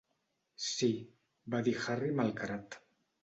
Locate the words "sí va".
0.67-1.61